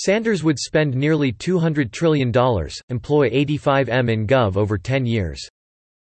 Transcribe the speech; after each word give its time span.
Sanders 0.00 0.44
would 0.44 0.60
spend 0.60 0.94
nearly 0.94 1.32
$200 1.32 1.90
trillion, 1.90 2.32
employ 2.88 3.28
85 3.32 3.88
M 3.88 4.08
in 4.08 4.28
Gov 4.28 4.56
over 4.56 4.78
10 4.78 5.04
years. 5.04 5.44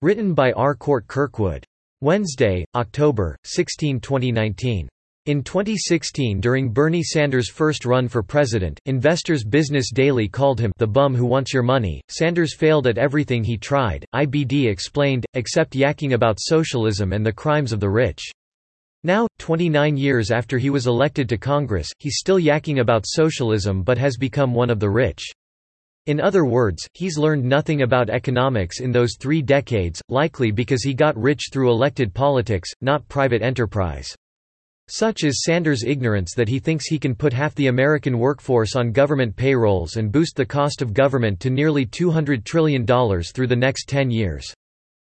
Written 0.01 0.33
by 0.33 0.51
R. 0.51 0.75
Cort 0.75 1.07
Kirkwood. 1.07 1.63
Wednesday, 2.01 2.65
October, 2.75 3.37
16, 3.45 4.01
2019. 4.01 4.89
In 5.27 5.43
2016 5.43 6.41
during 6.41 6.73
Bernie 6.73 7.03
Sanders' 7.03 7.49
first 7.49 7.85
run 7.85 8.09
for 8.09 8.21
president, 8.21 8.77
Investors 8.85 9.45
Business 9.45 9.91
Daily 9.93 10.27
called 10.27 10.59
him 10.59 10.73
the 10.75 10.85
bum 10.85 11.15
who 11.15 11.25
wants 11.25 11.53
your 11.53 11.63
money. 11.63 12.01
Sanders 12.09 12.53
failed 12.53 12.85
at 12.85 12.97
everything 12.97 13.45
he 13.45 13.57
tried, 13.57 14.03
IBD 14.13 14.67
explained, 14.69 15.25
except 15.35 15.71
yakking 15.71 16.15
about 16.15 16.39
socialism 16.41 17.13
and 17.13 17.25
the 17.25 17.31
crimes 17.31 17.71
of 17.71 17.79
the 17.79 17.89
rich. 17.89 18.29
Now, 19.03 19.27
29 19.37 19.95
years 19.95 20.29
after 20.29 20.57
he 20.57 20.69
was 20.69 20.85
elected 20.85 21.29
to 21.29 21.37
Congress, 21.37 21.87
he's 21.99 22.17
still 22.17 22.37
yakking 22.37 22.81
about 22.81 23.05
socialism 23.07 23.81
but 23.81 23.97
has 23.97 24.17
become 24.17 24.53
one 24.53 24.69
of 24.69 24.81
the 24.81 24.89
rich. 24.89 25.23
In 26.07 26.19
other 26.19 26.43
words, 26.43 26.85
he's 26.95 27.17
learned 27.17 27.45
nothing 27.45 27.83
about 27.83 28.09
economics 28.09 28.81
in 28.81 28.91
those 28.91 29.15
three 29.17 29.41
decades, 29.41 30.01
likely 30.09 30.51
because 30.51 30.83
he 30.83 30.93
got 30.93 31.15
rich 31.15 31.49
through 31.53 31.71
elected 31.71 32.13
politics, 32.13 32.69
not 32.81 33.07
private 33.07 33.41
enterprise. 33.41 34.13
Such 34.89 35.23
is 35.23 35.43
Sanders' 35.43 35.83
ignorance 35.83 36.33
that 36.35 36.49
he 36.49 36.59
thinks 36.59 36.87
he 36.87 36.99
can 36.99 37.15
put 37.15 37.31
half 37.31 37.55
the 37.55 37.67
American 37.67 38.17
workforce 38.17 38.75
on 38.75 38.91
government 38.91 39.33
payrolls 39.33 39.95
and 39.95 40.11
boost 40.11 40.35
the 40.35 40.45
cost 40.45 40.81
of 40.81 40.93
government 40.93 41.39
to 41.39 41.49
nearly 41.49 41.85
$200 41.85 42.43
trillion 42.43 42.85
through 42.85 43.47
the 43.47 43.55
next 43.55 43.87
10 43.87 44.11
years. 44.11 44.51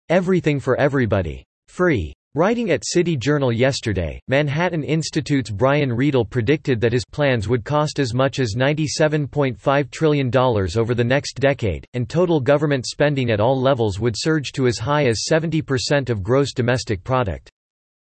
Everything 0.08 0.60
for 0.60 0.76
everybody. 0.78 1.42
Free. 1.66 2.12
Writing 2.34 2.70
at 2.70 2.82
City 2.82 3.14
Journal 3.14 3.52
yesterday, 3.52 4.18
Manhattan 4.26 4.82
Institute's 4.82 5.50
Brian 5.50 5.90
Riedl 5.90 6.24
predicted 6.24 6.80
that 6.80 6.94
his 6.94 7.04
plans 7.04 7.46
would 7.46 7.62
cost 7.62 7.98
as 7.98 8.14
much 8.14 8.38
as 8.38 8.54
$97.5 8.56 9.90
trillion 9.90 10.34
over 10.34 10.94
the 10.94 11.04
next 11.04 11.34
decade, 11.34 11.84
and 11.92 12.08
total 12.08 12.40
government 12.40 12.86
spending 12.86 13.30
at 13.30 13.40
all 13.40 13.60
levels 13.60 14.00
would 14.00 14.14
surge 14.16 14.52
to 14.52 14.66
as 14.66 14.78
high 14.78 15.04
as 15.08 15.26
70% 15.30 16.08
of 16.08 16.22
gross 16.22 16.54
domestic 16.54 17.04
product. 17.04 17.50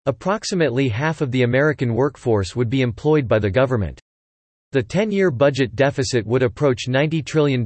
Approximately 0.07 0.91
half 0.91 1.21
of 1.21 1.33
the 1.33 1.43
American 1.43 1.93
workforce 1.93 2.55
would 2.55 2.71
be 2.71 2.83
employed 2.83 3.27
by 3.27 3.41
the 3.41 3.51
government. 3.51 4.01
The 4.75 4.83
10-year 4.83 5.31
budget 5.31 5.77
deficit 5.77 6.27
would 6.27 6.43
approach 6.43 6.89
$90 6.89 7.25
trillion, 7.25 7.65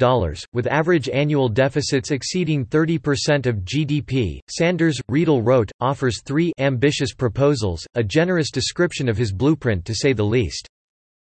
with 0.52 0.66
average 0.66 1.08
annual 1.08 1.48
deficits 1.48 2.10
exceeding 2.10 2.66
30% 2.66 3.46
of 3.46 3.64
GDP. 3.64 4.40
Sanders, 4.50 5.00
Riedl 5.10 5.40
wrote, 5.42 5.72
offers 5.80 6.20
three 6.20 6.52
ambitious 6.58 7.14
proposals, 7.14 7.86
a 7.94 8.04
generous 8.04 8.50
description 8.50 9.08
of 9.08 9.16
his 9.16 9.32
blueprint 9.32 9.86
to 9.86 9.94
say 9.94 10.12
the 10.12 10.22
least. 10.22 10.68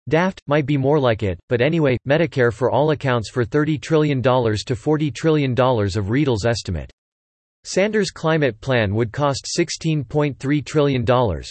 Daft, 0.09 0.41
might 0.47 0.65
be 0.65 0.77
more 0.77 1.01
like 1.01 1.25
it, 1.25 1.41
but 1.49 1.61
anyway, 1.61 1.99
Medicare 2.07 2.53
for 2.53 2.71
all 2.71 2.93
accounts 2.93 3.29
for 3.29 3.45
$30 3.45 3.83
trillion 3.83 4.23
to 4.23 4.31
$40 4.31 5.13
trillion 5.13 5.51
of 5.55 6.09
Riedl's 6.09 6.47
estimate. 6.47 6.93
Sanders' 7.67 8.11
climate 8.11 8.61
plan 8.61 8.95
would 8.95 9.11
cost 9.11 9.49
$16.3 9.59 10.65
trillion, 10.67 11.07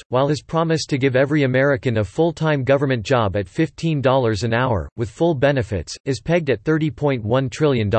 while 0.09 0.27
his 0.27 0.43
promise 0.43 0.85
to 0.85 0.99
give 0.99 1.15
every 1.15 1.41
American 1.41 1.97
a 1.97 2.03
full-time 2.03 2.63
government 2.63 3.03
job 3.03 3.35
at 3.35 3.47
$15 3.47 4.43
an 4.43 4.53
hour, 4.53 4.87
with 4.95 5.09
full 5.09 5.33
benefits, 5.33 5.97
is 6.05 6.21
pegged 6.21 6.51
at 6.51 6.63
$30.1 6.63 7.51
trillion. 7.51 7.91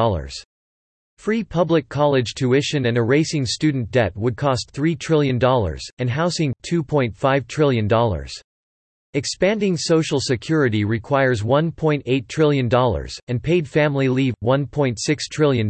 Free 1.19 1.43
public 1.43 1.89
college 1.89 2.35
tuition 2.35 2.87
and 2.87 2.97
erasing 2.97 3.45
student 3.45 3.91
debt 3.91 4.17
would 4.17 4.37
cost 4.37 4.73
$3 4.73 4.97
trillion, 4.97 5.41
and 5.99 6.09
housing, 6.09 6.55
$2.5 6.71 7.49
trillion. 7.49 7.89
Expanding 9.15 9.77
Social 9.77 10.21
Security 10.21 10.85
requires 10.85 11.43
$1.8 11.43 12.29
trillion, 12.29 12.71
and 13.27 13.43
paid 13.43 13.69
family 13.69 14.09
leave, 14.09 14.35
$1.6 14.45 14.97
trillion. 15.33 15.69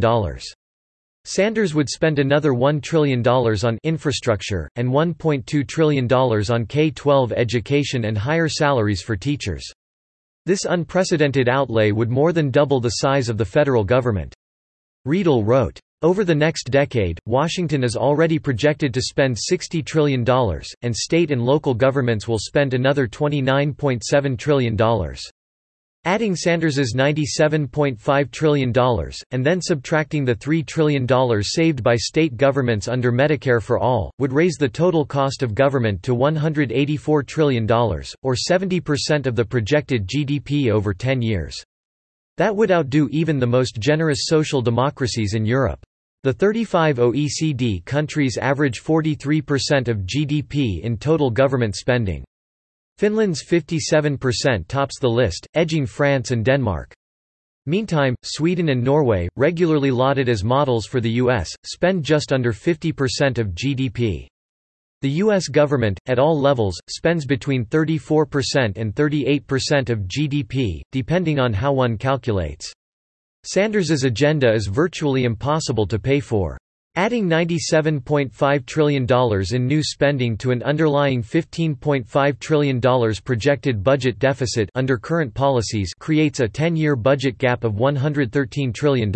Sanders 1.27 1.73
would 1.73 1.89
spend 1.89 2.19
another 2.19 2.51
$1 2.51 2.83
trillion 2.83 3.27
on 3.27 3.79
infrastructure, 3.83 4.69
and 4.75 4.87
$1.2 4.87 5.67
trillion 5.67 6.11
on 6.13 6.65
K-12 6.67 7.31
education 7.31 8.05
and 8.05 8.15
higher 8.15 8.47
salaries 8.47 9.01
for 9.01 9.15
teachers. 9.15 9.67
This 10.45 10.65
unprecedented 10.65 11.49
outlay 11.49 11.91
would 11.91 12.11
more 12.11 12.31
than 12.31 12.51
double 12.51 12.79
the 12.79 12.97
size 13.01 13.27
of 13.27 13.39
the 13.39 13.45
federal 13.45 13.83
government. 13.83 14.35
Riedl 15.07 15.43
wrote, 15.43 15.79
over 16.03 16.23
the 16.23 16.35
next 16.35 16.65
decade, 16.69 17.17
Washington 17.25 17.83
is 17.83 17.95
already 17.95 18.37
projected 18.37 18.93
to 18.93 19.01
spend 19.01 19.35
$60 19.35 19.83
trillion, 19.83 20.23
and 20.83 20.95
state 20.95 21.31
and 21.31 21.41
local 21.41 21.73
governments 21.73 22.27
will 22.27 22.37
spend 22.37 22.75
another 22.75 23.07
$29.7 23.07 24.37
trillion. 24.37 24.77
Adding 26.07 26.35
Sanders's 26.35 26.93
$97.5 26.93 28.29
trillion, 28.29 28.71
and 29.31 29.43
then 29.43 29.59
subtracting 29.59 30.23
the 30.23 30.35
$3 30.35 30.63
trillion 30.63 31.07
saved 31.41 31.81
by 31.81 31.95
state 31.95 32.37
governments 32.37 32.87
under 32.87 33.11
Medicare 33.11 33.59
for 33.59 33.79
All, 33.79 34.11
would 34.19 34.31
raise 34.31 34.53
the 34.53 34.69
total 34.69 35.03
cost 35.03 35.41
of 35.41 35.55
government 35.55 36.03
to 36.03 36.15
$184 36.15 37.25
trillion, 37.25 37.63
or 37.71 38.35
70% 38.35 39.25
of 39.25 39.35
the 39.35 39.43
projected 39.43 40.07
GDP 40.07 40.71
over 40.71 40.93
10 40.93 41.23
years. 41.23 41.55
That 42.37 42.55
would 42.55 42.69
outdo 42.69 43.09
even 43.11 43.39
the 43.39 43.47
most 43.47 43.79
generous 43.79 44.25
social 44.25 44.61
democracies 44.61 45.33
in 45.33 45.43
Europe. 45.43 45.83
The 46.21 46.33
35 46.33 46.97
OECD 46.97 47.83
countries 47.83 48.37
average 48.39 48.83
43% 48.83 49.87
of 49.87 50.05
GDP 50.05 50.81
in 50.81 50.97
total 50.97 51.31
government 51.31 51.75
spending. 51.75 52.23
Finland's 52.97 53.43
57% 53.43 54.67
tops 54.67 54.99
the 54.99 55.09
list, 55.09 55.47
edging 55.53 55.85
France 55.85 56.31
and 56.31 56.45
Denmark. 56.45 56.93
Meantime, 57.65 58.15
Sweden 58.23 58.69
and 58.69 58.83
Norway, 58.83 59.27
regularly 59.35 59.91
lauded 59.91 60.29
as 60.29 60.43
models 60.43 60.85
for 60.85 61.01
the 61.01 61.11
U.S., 61.11 61.49
spend 61.65 62.03
just 62.03 62.31
under 62.31 62.53
50% 62.53 63.37
of 63.37 63.49
GDP. 63.49 64.27
The 65.01 65.09
U.S. 65.09 65.47
government, 65.47 65.99
at 66.05 66.19
all 66.19 66.39
levels, 66.39 66.75
spends 66.89 67.25
between 67.25 67.65
34% 67.65 68.77
and 68.77 68.95
38% 68.95 69.89
of 69.89 70.07
GDP, 70.07 70.81
depending 70.91 71.39
on 71.39 71.53
how 71.53 71.73
one 71.73 71.97
calculates. 71.97 72.71
Sanders's 73.43 74.03
agenda 74.03 74.53
is 74.53 74.67
virtually 74.67 75.25
impossible 75.25 75.85
to 75.87 75.99
pay 75.99 76.19
for. 76.19 76.57
Adding 76.97 77.27
$97.5 77.27 78.65
trillion 78.65 79.05
in 79.51 79.67
new 79.67 79.83
spending 79.83 80.37
to 80.37 80.51
an 80.51 80.63
underlying 80.63 81.21
$15.5 81.21 82.39
trillion 82.39 82.79
projected 83.25 83.83
budget 83.83 84.17
deficit 84.17 84.69
under 84.75 84.97
current 84.97 85.33
policies 85.33 85.91
creates 85.99 86.39
a 86.39 86.47
10-year 86.47 86.95
budget 86.95 87.37
gap 87.37 87.65
of 87.65 87.73
$113 87.73 88.73
trillion. 88.73 89.11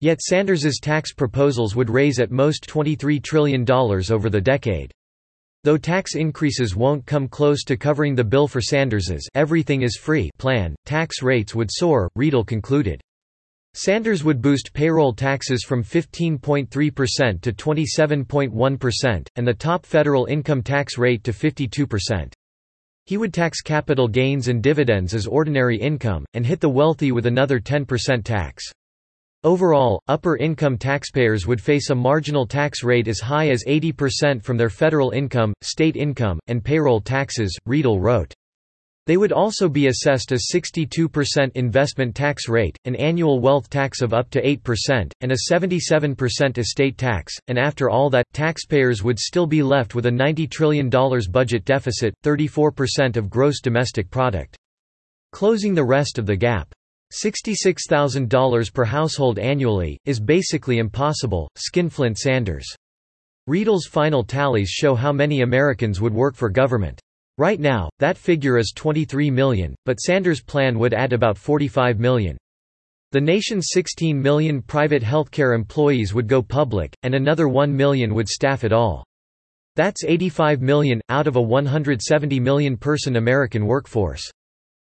Yet 0.00 0.20
Sanders's 0.20 0.80
tax 0.82 1.12
proposals 1.12 1.76
would 1.76 1.90
raise 1.90 2.18
at 2.18 2.32
most 2.32 2.66
$23 2.66 3.22
trillion 3.22 3.64
over 3.70 4.28
the 4.28 4.40
decade. 4.40 4.90
Though 5.62 5.78
tax 5.78 6.16
increases 6.16 6.74
won't 6.74 7.06
come 7.06 7.28
close 7.28 7.62
to 7.64 7.76
covering 7.76 8.16
the 8.16 8.24
bill 8.24 8.48
for 8.48 8.60
Sanders's 8.60 9.28
everything 9.36 9.82
is 9.82 9.96
free 9.96 10.28
plan, 10.38 10.74
tax 10.86 11.22
rates 11.22 11.54
would 11.54 11.70
soar, 11.70 12.10
Riedl 12.18 12.44
concluded. 12.44 13.00
Sanders 13.80 14.24
would 14.24 14.42
boost 14.42 14.72
payroll 14.72 15.12
taxes 15.12 15.62
from 15.62 15.84
15.3% 15.84 16.68
to 17.40 17.52
27.1%, 17.52 19.28
and 19.36 19.46
the 19.46 19.54
top 19.54 19.86
federal 19.86 20.24
income 20.24 20.62
tax 20.62 20.98
rate 20.98 21.22
to 21.22 21.30
52%. 21.30 22.32
He 23.04 23.16
would 23.16 23.32
tax 23.32 23.60
capital 23.60 24.08
gains 24.08 24.48
and 24.48 24.60
dividends 24.60 25.14
as 25.14 25.28
ordinary 25.28 25.76
income, 25.76 26.24
and 26.34 26.44
hit 26.44 26.58
the 26.58 26.68
wealthy 26.68 27.12
with 27.12 27.26
another 27.26 27.60
10% 27.60 28.24
tax. 28.24 28.64
Overall, 29.44 30.02
upper-income 30.08 30.76
taxpayers 30.76 31.46
would 31.46 31.60
face 31.60 31.90
a 31.90 31.94
marginal 31.94 32.48
tax 32.48 32.82
rate 32.82 33.06
as 33.06 33.20
high 33.20 33.50
as 33.50 33.62
80% 33.64 34.42
from 34.42 34.56
their 34.56 34.70
federal 34.70 35.12
income, 35.12 35.54
state 35.62 35.94
income, 35.94 36.40
and 36.48 36.64
payroll 36.64 37.00
taxes, 37.00 37.56
Riedl 37.68 38.00
wrote. 38.00 38.34
They 39.08 39.16
would 39.16 39.32
also 39.32 39.70
be 39.70 39.86
assessed 39.86 40.32
a 40.32 40.38
62% 40.54 41.50
investment 41.54 42.14
tax 42.14 42.46
rate, 42.46 42.76
an 42.84 42.94
annual 42.94 43.40
wealth 43.40 43.70
tax 43.70 44.02
of 44.02 44.12
up 44.12 44.28
to 44.28 44.42
8%, 44.42 45.10
and 45.22 45.32
a 45.32 45.50
77% 45.50 46.58
estate 46.58 46.98
tax, 46.98 47.32
and 47.46 47.58
after 47.58 47.88
all 47.88 48.10
that, 48.10 48.26
taxpayers 48.34 49.02
would 49.02 49.18
still 49.18 49.46
be 49.46 49.62
left 49.62 49.94
with 49.94 50.04
a 50.04 50.10
$90 50.10 50.50
trillion 50.50 50.90
budget 50.90 51.64
deficit, 51.64 52.12
34% 52.22 53.16
of 53.16 53.30
gross 53.30 53.62
domestic 53.62 54.10
product. 54.10 54.58
Closing 55.32 55.74
the 55.74 55.82
rest 55.82 56.18
of 56.18 56.26
the 56.26 56.36
gap. 56.36 56.70
$66,000 57.10 58.74
per 58.74 58.84
household 58.84 59.38
annually, 59.38 59.98
is 60.04 60.20
basically 60.20 60.80
impossible, 60.80 61.48
Skinflint 61.56 62.18
Sanders. 62.18 62.66
Riedl's 63.46 63.86
final 63.86 64.22
tallies 64.22 64.68
show 64.68 64.94
how 64.94 65.12
many 65.14 65.40
Americans 65.40 65.98
would 65.98 66.12
work 66.12 66.36
for 66.36 66.50
government. 66.50 67.00
Right 67.38 67.60
now, 67.60 67.88
that 68.00 68.18
figure 68.18 68.58
is 68.58 68.72
23 68.74 69.30
million, 69.30 69.76
but 69.84 70.00
Sanders' 70.00 70.42
plan 70.42 70.76
would 70.80 70.92
add 70.92 71.12
about 71.12 71.38
45 71.38 72.00
million. 72.00 72.36
The 73.12 73.20
nation's 73.20 73.68
16 73.70 74.20
million 74.20 74.60
private 74.60 75.04
healthcare 75.04 75.54
employees 75.54 76.12
would 76.12 76.26
go 76.26 76.42
public, 76.42 76.92
and 77.04 77.14
another 77.14 77.46
1 77.46 77.74
million 77.74 78.12
would 78.14 78.28
staff 78.28 78.64
it 78.64 78.72
all. 78.72 79.04
That's 79.76 80.02
85 80.02 80.62
million, 80.62 81.00
out 81.10 81.28
of 81.28 81.36
a 81.36 81.40
170 81.40 82.40
million 82.40 82.76
person 82.76 83.14
American 83.14 83.66
workforce. 83.66 84.28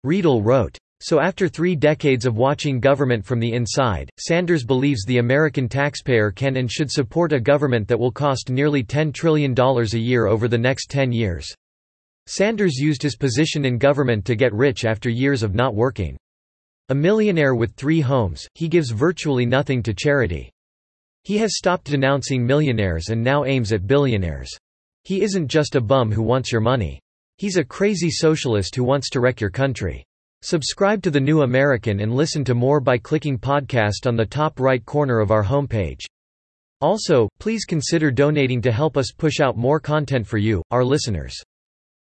Riedl 0.06 0.40
wrote. 0.44 0.79
So 1.00 1.19
after 1.19 1.49
three 1.49 1.75
decades 1.75 2.25
of 2.25 2.37
watching 2.37 2.79
government 2.79 3.26
from 3.26 3.40
the 3.40 3.52
inside, 3.52 4.11
Sanders 4.17 4.64
believes 4.64 5.05
the 5.05 5.19
American 5.19 5.69
taxpayer 5.69 6.31
can 6.31 6.56
and 6.56 6.70
should 6.70 6.93
support 6.93 7.32
a 7.32 7.40
government 7.40 7.88
that 7.88 7.99
will 7.99 8.12
cost 8.12 8.49
nearly 8.49 8.85
$10 8.85 9.12
trillion 9.12 9.58
a 9.58 9.99
year 9.99 10.29
over 10.29 10.46
the 10.46 10.56
next 10.56 10.88
10 10.88 11.11
years. 11.11 11.52
Sanders 12.30 12.76
used 12.76 13.02
his 13.02 13.16
position 13.16 13.64
in 13.64 13.78
government 13.78 14.22
to 14.26 14.36
get 14.36 14.52
rich 14.52 14.84
after 14.84 15.08
years 15.08 15.42
of 15.42 15.54
not 15.54 15.75
working. 15.75 16.14
A 16.90 16.94
millionaire 16.94 17.54
with 17.54 17.75
three 17.75 18.02
homes, 18.02 18.46
he 18.54 18.69
gives 18.69 18.90
virtually 18.90 19.46
nothing 19.46 19.82
to 19.82 19.94
charity. 19.94 20.50
He 21.25 21.38
has 21.38 21.56
stopped 21.56 21.86
denouncing 21.86 22.44
millionaires 22.44 23.08
and 23.08 23.25
now 23.25 23.46
aims 23.46 23.72
at 23.72 23.86
billionaires. 23.86 24.54
He 25.04 25.22
isn't 25.22 25.48
just 25.48 25.75
a 25.75 25.80
bum 25.80 26.12
who 26.12 26.22
wants 26.22 26.52
your 26.52 26.60
money. 26.60 27.00
He's 27.38 27.56
a 27.56 27.64
crazy 27.64 28.10
socialist 28.10 28.75
who 28.75 28.84
wants 28.84 29.08
to 29.10 29.20
wreck 29.20 29.40
your 29.40 29.48
country. 29.48 30.04
Subscribe 30.42 31.02
to 31.04 31.10
The 31.10 31.19
New 31.19 31.40
American 31.42 32.00
and 32.00 32.14
listen 32.14 32.44
to 32.44 32.54
more 32.54 32.78
by 32.78 32.98
clicking 32.98 33.38
podcast 33.38 34.06
on 34.06 34.16
the 34.16 34.26
top 34.26 34.60
right 34.60 34.84
corner 34.84 35.20
of 35.20 35.30
our 35.30 35.42
homepage. 35.42 36.04
Also, 36.82 37.26
please 37.38 37.64
consider 37.64 38.10
donating 38.10 38.60
to 38.60 38.70
help 38.70 38.98
us 38.98 39.12
push 39.16 39.40
out 39.40 39.56
more 39.56 39.80
content 39.80 40.26
for 40.26 40.36
you, 40.36 40.62
our 40.70 40.84
listeners. 40.84 41.34